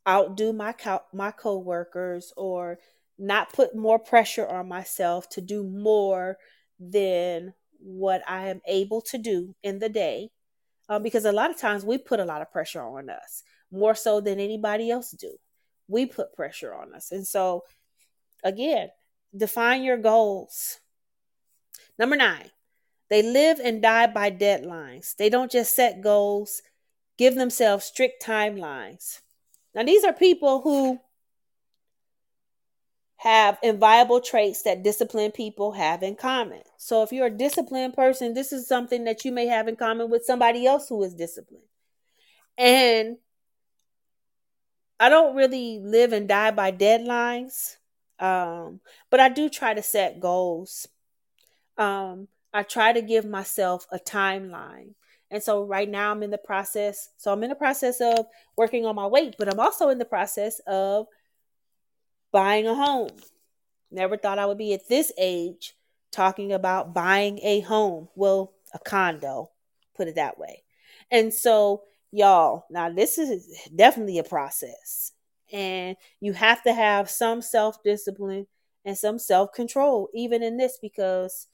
[0.09, 2.79] outdo my co- my coworkers or
[3.19, 6.37] not put more pressure on myself to do more
[6.79, 10.31] than what I am able to do in the day.
[10.89, 13.95] Um, because a lot of times we put a lot of pressure on us, more
[13.95, 15.39] so than anybody else do.
[15.89, 17.13] We put pressure on us.
[17.13, 17.65] And so,
[18.43, 18.91] again,
[19.37, 20.79] define your goals.
[21.99, 22.51] Number nine,
[23.11, 25.15] they live and die by deadlines.
[25.17, 26.63] They don't just set goals,
[27.19, 29.21] give themselves strict timelines.
[29.75, 31.01] Now, these are people who
[33.17, 36.63] have inviolable traits that disciplined people have in common.
[36.77, 40.11] So, if you're a disciplined person, this is something that you may have in common
[40.11, 41.65] with somebody else who is disciplined.
[42.57, 43.17] And
[44.99, 47.77] I don't really live and die by deadlines.
[48.19, 48.81] Um,
[49.11, 50.89] but I do try to set goals.
[51.77, 54.95] Um, I try to give myself a timeline.
[55.31, 57.11] And so right now I'm in the process.
[57.17, 58.27] So I'm in the process of
[58.57, 61.07] working on my weight, but I'm also in the process of
[62.31, 63.11] buying a home.
[63.91, 65.75] Never thought I would be at this age
[66.13, 68.09] talking about buying a home.
[68.15, 69.51] Well, a condo,
[69.97, 70.63] put it that way.
[71.11, 71.83] And so,
[72.15, 75.13] y'all, now this is definitely a process.
[75.53, 78.47] And you have to have some self discipline
[78.85, 81.49] and some self control, even in this, because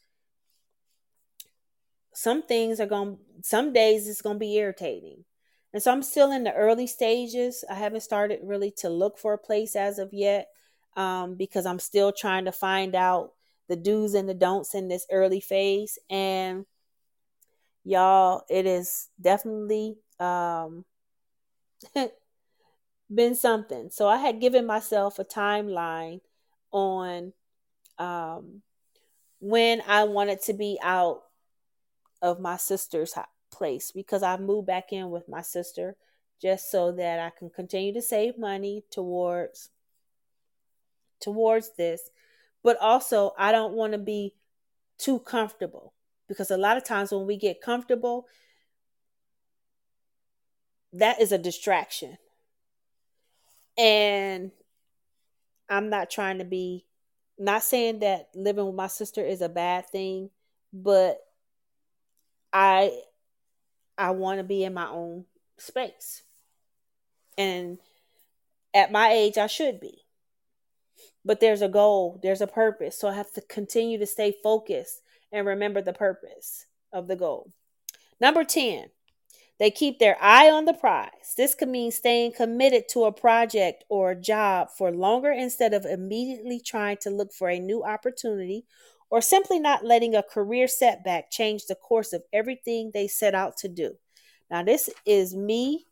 [2.12, 5.24] some things are going some days it's going to be irritating.
[5.72, 7.64] And so i'm still in the early stages.
[7.70, 10.48] I haven't started really to look for a place as of yet
[10.96, 13.32] um, because i'm still trying to find out
[13.68, 15.98] the do's and the don'ts in this early phase.
[16.10, 16.66] And
[17.84, 20.84] y'all it is definitely um,
[23.14, 23.90] been something.
[23.90, 26.20] So i had given myself a timeline
[26.70, 27.32] on
[27.98, 28.62] um,
[29.40, 31.22] when i wanted to be out
[32.22, 33.14] of my sister's
[33.50, 35.96] place because I moved back in with my sister
[36.40, 39.70] just so that I can continue to save money towards
[41.20, 42.10] towards this.
[42.62, 44.34] But also I don't want to be
[44.98, 45.94] too comfortable
[46.28, 48.26] because a lot of times when we get comfortable
[50.92, 52.16] that is a distraction
[53.78, 54.50] and
[55.68, 56.84] I'm not trying to be
[57.38, 60.30] not saying that living with my sister is a bad thing
[60.72, 61.20] but
[62.52, 62.92] I
[63.96, 65.26] I want to be in my own
[65.58, 66.22] space.
[67.36, 67.78] And
[68.74, 70.04] at my age I should be.
[71.24, 72.98] But there's a goal, there's a purpose.
[72.98, 77.52] So I have to continue to stay focused and remember the purpose of the goal.
[78.20, 78.88] Number 10,
[79.60, 81.34] they keep their eye on the prize.
[81.36, 85.84] This could mean staying committed to a project or a job for longer instead of
[85.84, 88.64] immediately trying to look for a new opportunity
[89.10, 93.58] or simply not letting a career setback change the course of everything they set out
[93.58, 93.96] to do.
[94.50, 95.84] Now, this is me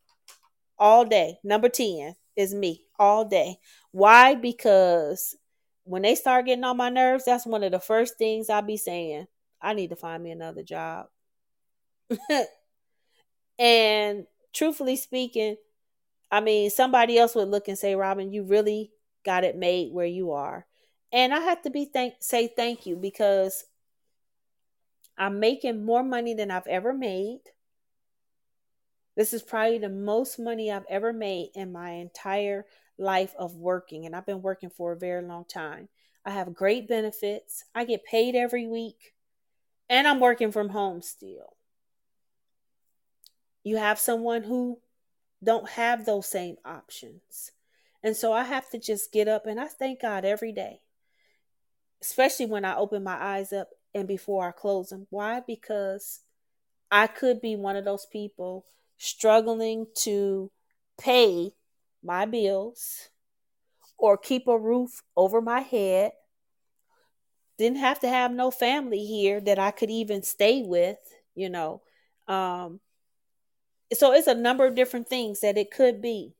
[0.79, 1.39] all day.
[1.45, 3.59] Number 10 is me all day.
[3.91, 4.35] Why?
[4.35, 5.37] Because
[5.85, 8.79] when they start getting on my nerves, that's one of the first things I'll be
[8.79, 9.27] saying.
[9.61, 11.09] I need to find me another job.
[13.59, 15.57] and truthfully speaking,
[16.31, 18.93] I mean, somebody else would look and say, Robin, you really
[19.25, 20.67] got it made where you are.
[21.13, 23.65] And I have to be thank say thank you because
[25.17, 27.41] I'm making more money than I've ever made.
[29.17, 32.67] This is probably the most money I've ever made in my entire
[32.99, 35.89] life of working, and I've been working for a very long time.
[36.25, 37.65] I have great benefits.
[37.75, 39.15] I get paid every week,
[39.89, 41.58] and I'm working from home still.
[43.65, 44.79] You have someone who
[45.43, 47.53] don't have those same options.
[48.03, 50.81] And so I have to just get up and I thank God every day
[52.03, 55.07] especially when I open my eyes up and before I close them.
[55.11, 55.43] Why?
[55.47, 56.21] Because
[56.91, 58.65] I could be one of those people
[58.97, 60.51] struggling to
[60.99, 61.53] pay
[62.03, 63.09] my bills
[63.97, 66.13] or keep a roof over my head.
[67.59, 70.99] Didn't have to have no family here that I could even stay with,
[71.35, 71.83] you know.
[72.29, 72.81] Um,
[73.93, 76.34] so it's a number of different things that it could be,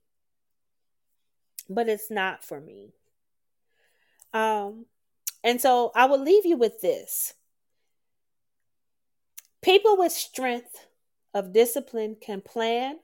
[1.69, 2.93] but it's not for me.
[4.33, 4.87] Um,
[5.43, 7.35] and so I will leave you with this.
[9.63, 10.87] People with strength
[11.35, 12.99] of discipline can plan,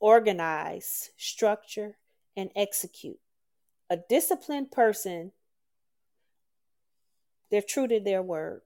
[0.00, 1.96] organize, structure,
[2.36, 3.18] and execute.
[3.90, 5.32] A disciplined person,
[7.50, 8.62] they're true to their word.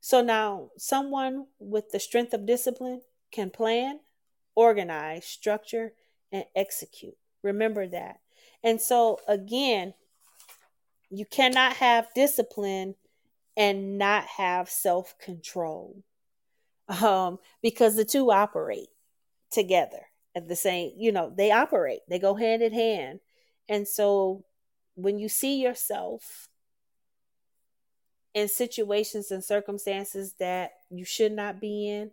[0.00, 3.02] So now, someone with the strength of discipline
[3.32, 4.00] can plan,
[4.54, 5.92] organize, structure,
[6.30, 7.16] and execute.
[7.42, 8.20] Remember that.
[8.62, 9.94] And so, again,
[11.10, 12.94] you cannot have discipline
[13.56, 16.02] and not have self control
[16.88, 18.88] um, because the two operate
[19.50, 23.20] together at the same, you know, they operate, they go hand in hand.
[23.68, 24.44] And so
[24.94, 26.48] when you see yourself
[28.34, 32.10] in situations and circumstances that you should not be in,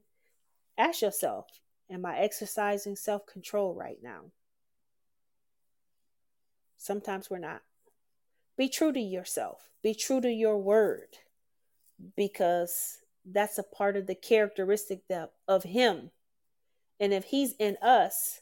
[0.80, 1.46] ask yourself,
[1.92, 4.26] Am I exercising self control right now?
[6.78, 7.62] Sometimes we're not.
[8.58, 9.70] Be true to yourself.
[9.82, 11.18] Be true to your word
[12.16, 15.02] because that's a part of the characteristic
[15.48, 16.12] of him.
[17.00, 18.42] And if he's in us,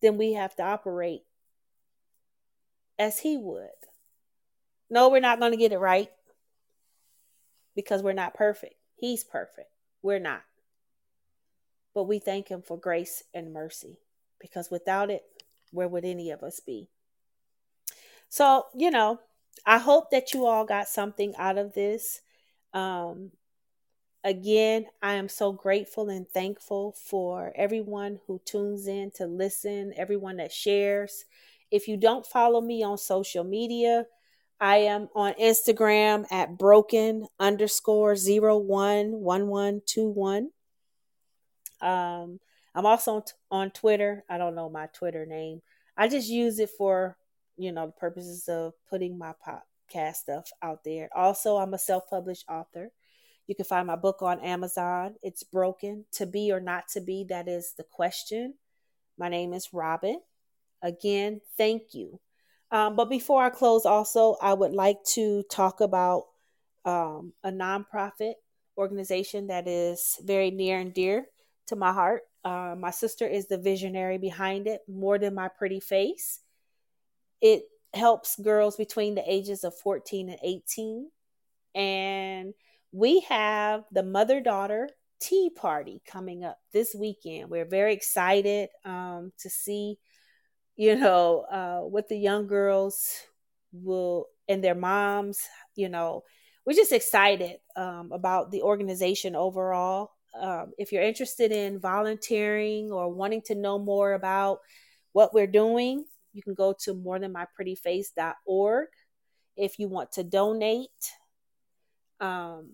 [0.00, 1.24] then we have to operate
[2.98, 3.68] as he would.
[4.88, 6.10] No, we're not going to get it right
[7.74, 8.74] because we're not perfect.
[8.96, 9.70] He's perfect.
[10.02, 10.42] We're not.
[11.94, 13.98] But we thank him for grace and mercy
[14.40, 15.22] because without it,
[15.70, 16.88] where would any of us be?
[18.28, 19.20] So, you know,
[19.64, 22.20] I hope that you all got something out of this.
[22.72, 23.30] Um,
[24.24, 30.38] again, I am so grateful and thankful for everyone who tunes in to listen, everyone
[30.38, 31.24] that shares.
[31.70, 34.06] If you don't follow me on social media,
[34.60, 40.50] I am on Instagram at broken underscore zero one one one two one.
[41.80, 42.40] Um,
[42.74, 44.24] I'm also on Twitter.
[44.28, 45.62] I don't know my Twitter name.
[45.96, 47.16] I just use it for,
[47.56, 51.08] you know, the purposes of putting my podcast stuff out there.
[51.14, 52.90] Also, I'm a self published author.
[53.46, 55.16] You can find my book on Amazon.
[55.22, 57.24] It's Broken To Be or Not to Be.
[57.28, 58.54] That is the question.
[59.18, 60.20] My name is Robin.
[60.82, 62.18] Again, thank you.
[62.70, 66.24] Um, but before I close, also, I would like to talk about
[66.84, 68.34] um, a nonprofit
[68.76, 71.26] organization that is very near and dear
[71.66, 72.22] to my heart.
[72.44, 76.40] Uh, my sister is the visionary behind it, More Than My Pretty Face.
[77.40, 81.10] It helps girls between the ages of 14 and 18.
[81.74, 82.54] And
[82.92, 84.88] we have the mother daughter
[85.20, 87.50] tea party coming up this weekend.
[87.50, 89.98] We're very excited um, to see,
[90.76, 93.08] you know, uh, what the young girls
[93.72, 95.40] will and their moms,
[95.74, 96.22] you know,
[96.66, 103.08] we're just excited um, about the organization overall um, if you're interested in volunteering or
[103.08, 104.60] wanting to know more about
[105.12, 108.88] what we're doing, you can go to morethanmyprettyface.org.
[109.56, 110.88] If you want to donate,
[112.20, 112.70] um,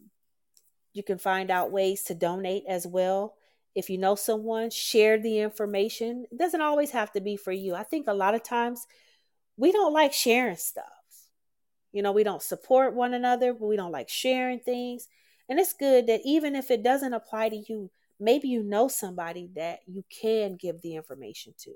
[0.92, 3.34] you can find out ways to donate as well.
[3.74, 6.24] If you know someone, share the information.
[6.32, 7.74] It doesn't always have to be for you.
[7.74, 8.86] I think a lot of times
[9.56, 10.84] we don't like sharing stuff.
[11.92, 15.06] You know, we don't support one another, but we don't like sharing things.
[15.50, 17.90] And it's good that even if it doesn't apply to you,
[18.20, 21.72] maybe you know somebody that you can give the information to.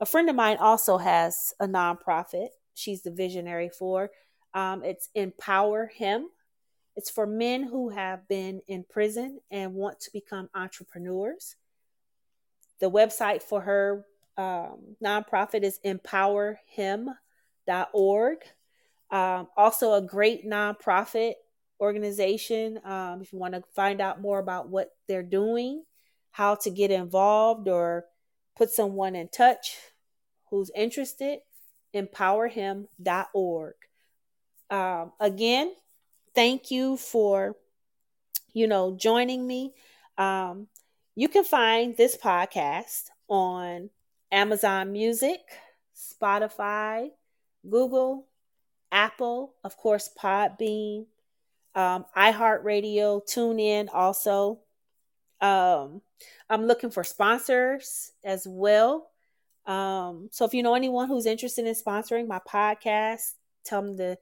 [0.00, 2.48] A friend of mine also has a nonprofit.
[2.74, 4.10] She's the visionary for.
[4.52, 6.26] Um, it's Empower Him.
[6.96, 11.54] It's for men who have been in prison and want to become entrepreneurs.
[12.80, 14.04] The website for her
[14.36, 18.38] um, nonprofit is empowerhim.org.
[19.10, 21.34] Um, also, a great nonprofit
[21.84, 22.80] organization.
[22.84, 25.84] Um, if you want to find out more about what they're doing,
[26.30, 28.06] how to get involved, or
[28.56, 29.76] put someone in touch
[30.50, 31.40] who's interested,
[31.94, 33.74] empowerhim.org.
[34.70, 35.74] Um, again,
[36.34, 37.56] thank you for
[38.52, 39.74] you know joining me.
[40.18, 40.68] Um,
[41.14, 43.90] you can find this podcast on
[44.32, 45.40] Amazon Music,
[45.94, 47.10] Spotify,
[47.68, 48.26] Google,
[48.90, 51.06] Apple, of course, Podbean,
[51.74, 54.60] um, iHeartRadio, tune in also.
[55.40, 56.00] Um,
[56.48, 59.10] I'm looking for sponsors as well.
[59.66, 63.32] Um, so if you know anyone who's interested in sponsoring my podcast,
[63.64, 64.18] tell them to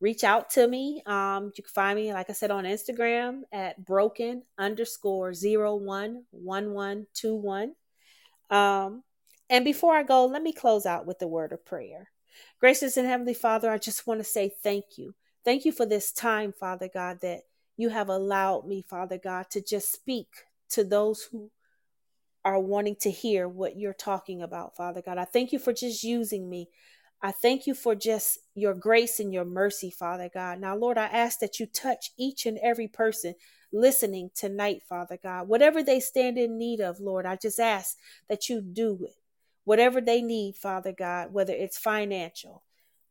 [0.00, 1.02] reach out to me.
[1.06, 6.24] Um, you can find me, like I said, on Instagram at broken underscore zero one
[6.30, 7.74] one one two one.
[8.50, 9.02] Um,
[9.50, 12.10] and before I go, let me close out with the word of prayer.
[12.60, 15.14] Gracious and Heavenly Father, I just want to say thank you.
[15.44, 17.42] Thank you for this time, Father God, that
[17.76, 20.28] you have allowed me, Father God, to just speak
[20.70, 21.50] to those who
[22.44, 25.18] are wanting to hear what you're talking about, Father God.
[25.18, 26.68] I thank you for just using me.
[27.22, 30.60] I thank you for just your grace and your mercy, Father God.
[30.60, 33.34] Now, Lord, I ask that you touch each and every person
[33.72, 35.48] listening tonight, Father God.
[35.48, 37.96] Whatever they stand in need of, Lord, I just ask
[38.28, 39.16] that you do it.
[39.64, 42.62] Whatever they need, Father God, whether it's financial,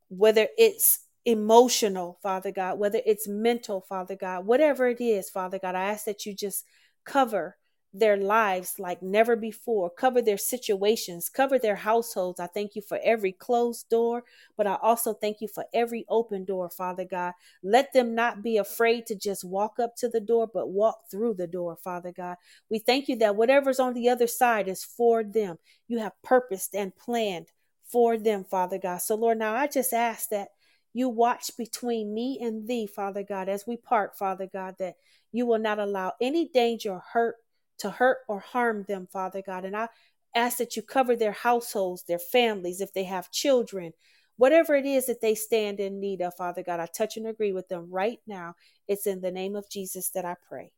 [0.10, 5.76] whether it's emotional, Father God, whether it's mental, Father God, whatever it is, Father God,
[5.76, 6.66] I ask that you just
[7.06, 7.58] cover
[7.96, 12.40] their lives like never before, cover their situations, cover their households.
[12.40, 14.24] I thank you for every closed door,
[14.58, 17.34] but I also thank you for every open door, Father God.
[17.62, 21.36] Let them not be afraid to just walk up to the door, but walk through
[21.36, 22.38] the door, Father God.
[22.70, 25.60] We thank you that whatever's on the other side is for them.
[25.88, 27.48] You have purposed and planned
[27.92, 29.02] for them, Father God.
[29.02, 30.48] So, Lord, now I just ask that
[30.94, 34.96] you watch between me and thee, Father God, as we part, Father God, that
[35.32, 37.36] you will not allow any danger or hurt
[37.80, 39.66] to hurt or harm them, Father God.
[39.66, 39.90] And I
[40.36, 43.94] ask that you cover their households, their families, if they have children,
[44.38, 46.80] whatever it is that they stand in need of, Father God.
[46.80, 48.56] I touch and agree with them right now.
[48.88, 50.72] It's in the name of Jesus that I pray.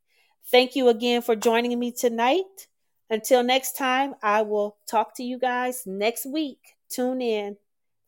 [0.52, 2.68] Thank you again for joining me tonight.
[3.10, 6.60] Until next time, I will talk to you guys next week.
[6.90, 7.58] Tune in.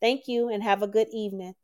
[0.00, 1.54] Thank you and have a good evening.